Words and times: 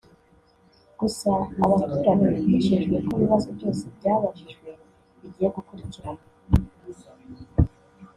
gusa 0.99 1.31
abaturage 1.63 2.25
bijejewe 2.47 2.95
ko 3.05 3.09
ibibazo 3.15 3.47
byose 3.57 3.83
byabajijwe 3.97 4.69
bigiye 5.19 5.49
gukurikiranwa 5.55 6.25